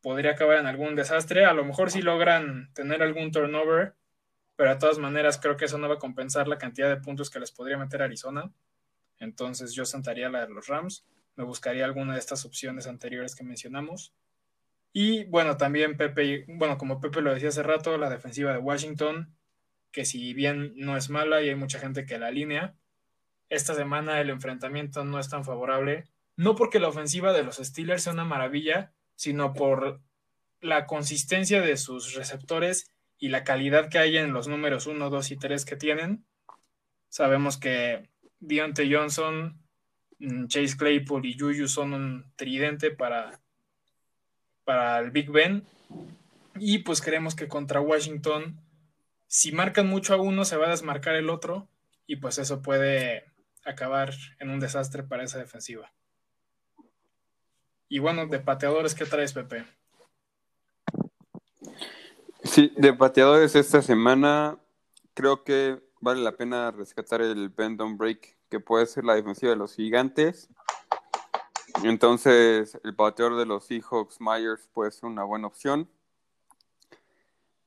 [0.00, 1.44] Podría acabar en algún desastre.
[1.44, 3.96] A lo mejor si logran tener algún turnover,
[4.54, 7.30] pero de todas maneras creo que eso no va a compensar la cantidad de puntos
[7.30, 8.52] que les podría meter Arizona.
[9.18, 11.04] Entonces yo sentaría la de los Rams.
[11.34, 14.14] Me buscaría alguna de estas opciones anteriores que mencionamos.
[14.92, 19.36] Y bueno, también Pepe, bueno, como Pepe lo decía hace rato, la defensiva de Washington,
[19.90, 22.74] que si bien no es mala y hay mucha gente que la alinea,
[23.50, 28.04] esta semana el enfrentamiento no es tan favorable, no porque la ofensiva de los Steelers
[28.04, 30.00] sea una maravilla, sino por
[30.60, 35.30] la consistencia de sus receptores y la calidad que hay en los números 1, 2
[35.32, 36.24] y 3 que tienen.
[37.08, 38.08] Sabemos que
[38.38, 39.60] Deontay Johnson,
[40.18, 43.40] mm, Chase Claypool y Juju son un tridente para,
[44.64, 45.64] para el Big Ben.
[46.54, 48.60] Y pues creemos que contra Washington,
[49.26, 51.68] si marcan mucho a uno, se va a desmarcar el otro.
[52.06, 53.29] Y pues eso puede
[53.64, 55.92] acabar en un desastre para esa defensiva.
[57.88, 59.64] Y bueno, de pateadores, ¿qué traes, Pepe?
[62.44, 64.58] Sí, de pateadores esta semana
[65.14, 69.56] creo que vale la pena rescatar el bend break que puede ser la defensiva de
[69.56, 70.48] los gigantes.
[71.84, 75.88] Entonces, el pateador de los Seahawks, Myers, puede ser una buena opción.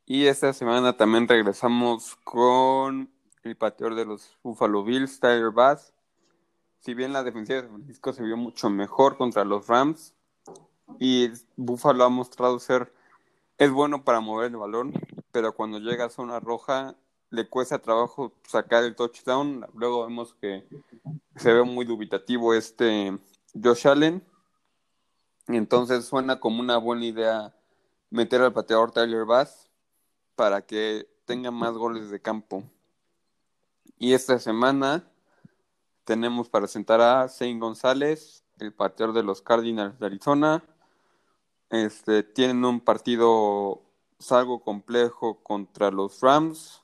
[0.06, 3.13] Y esta semana también regresamos con
[3.44, 5.94] el pateador de los Buffalo Bills, Tyler Bass.
[6.80, 10.14] Si bien la defensiva de San Francisco se vio mucho mejor contra los Rams,
[11.00, 12.94] y Buffalo ha mostrado ser,
[13.58, 14.94] es bueno para mover el balón,
[15.32, 16.96] pero cuando llega a zona roja
[17.30, 19.66] le cuesta trabajo sacar el touchdown.
[19.74, 20.68] Luego vemos que
[21.36, 23.18] se ve muy dubitativo este
[23.62, 24.24] Josh Allen.
[25.48, 27.56] Entonces suena como una buena idea
[28.12, 29.72] meter al pateador Tyler Bass
[30.36, 32.64] para que tenga más goles de campo.
[34.04, 35.10] Y esta semana
[36.04, 40.62] tenemos para sentar a Zane González, el pateador de los Cardinals de Arizona.
[41.70, 43.82] Este, tienen un partido
[44.30, 46.84] algo complejo contra los Rams.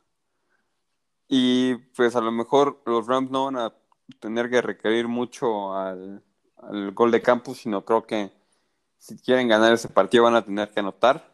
[1.28, 3.74] Y pues a lo mejor los Rams no van a
[4.22, 6.24] tener que requerir mucho al,
[6.56, 8.32] al gol de campo, sino creo que
[8.98, 11.29] si quieren ganar ese partido van a tener que anotar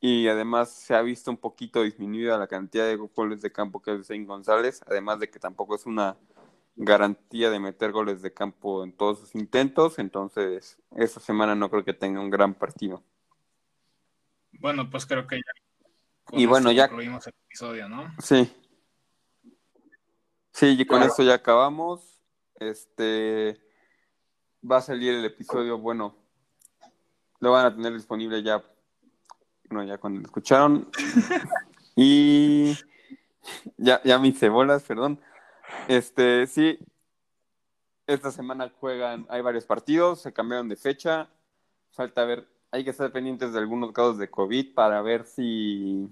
[0.00, 3.92] y además se ha visto un poquito disminuida la cantidad de goles de campo que
[3.92, 6.16] hace González, además de que tampoco es una
[6.76, 11.84] garantía de meter goles de campo en todos sus intentos, entonces esta semana no creo
[11.84, 13.02] que tenga un gran partido.
[14.52, 15.52] Bueno, pues creo que ya
[16.32, 18.12] y bueno, ya concluimos el episodio, ¿no?
[18.20, 18.52] Sí.
[20.52, 22.20] Sí, y con esto ya acabamos.
[22.58, 23.60] Este
[24.68, 26.16] va a salir el episodio, bueno,
[27.38, 28.64] lo van a tener disponible ya
[29.70, 30.88] no, ya cuando lo escucharon.
[31.96, 32.74] y
[33.76, 35.20] ya, ya me hice bolas, perdón.
[35.88, 36.78] Este, sí.
[38.06, 41.28] esta semana juegan, hay varios partidos, se cambiaron de fecha.
[41.90, 46.08] Falta ver, hay que estar pendientes de algunos casos de COVID para ver si,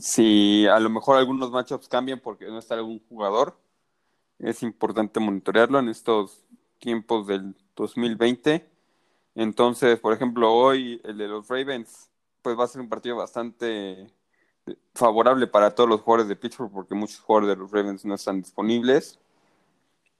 [0.00, 3.58] si a lo mejor algunos matchups cambian porque no está algún jugador.
[4.38, 6.44] Es importante monitorearlo en estos
[6.78, 8.71] tiempos del 2020.
[9.34, 12.10] Entonces, por ejemplo, hoy el de los Ravens,
[12.42, 14.06] pues va a ser un partido bastante
[14.94, 18.42] favorable para todos los jugadores de Pittsburgh porque muchos jugadores de los Ravens no están
[18.42, 19.18] disponibles.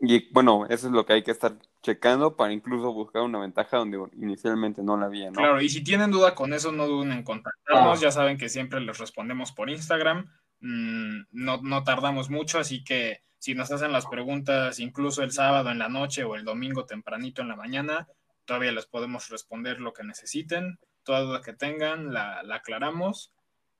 [0.00, 3.76] Y bueno, eso es lo que hay que estar checando para incluso buscar una ventaja
[3.76, 5.36] donde inicialmente no la había, ¿no?
[5.36, 8.00] Claro, y si tienen duda con eso, no duden en contactarnos.
[8.00, 10.28] Ya saben que siempre les respondemos por Instagram.
[10.58, 15.70] Mm, no, no tardamos mucho, así que si nos hacen las preguntas incluso el sábado
[15.70, 18.08] en la noche o el domingo tempranito en la mañana,
[18.52, 20.78] todavía les podemos responder lo que necesiten.
[21.04, 23.32] Toda duda que tengan, la, aclaramos.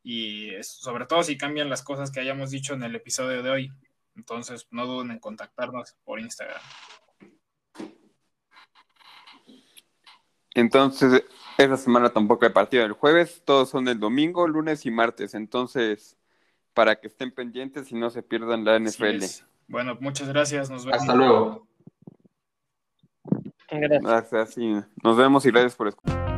[0.03, 3.73] Y sobre todo si cambian las cosas que hayamos dicho en el episodio de hoy.
[4.17, 6.63] Entonces, no duden en contactarnos por Instagram.
[10.55, 11.23] Entonces,
[11.59, 15.35] esta semana tampoco hay partido el jueves, todos son el domingo, lunes y martes.
[15.35, 16.17] Entonces,
[16.73, 19.23] para que estén pendientes y no se pierdan la NFL.
[19.69, 20.71] Bueno, muchas gracias.
[20.71, 21.03] Nos vemos.
[21.03, 21.67] Hasta luego.
[23.73, 24.57] Gracias.
[25.03, 26.32] Nos vemos y gracias por escuchar.